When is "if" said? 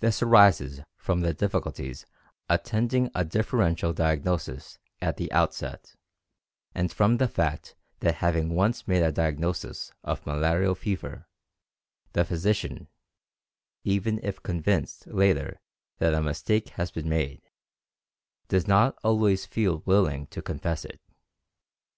14.22-14.42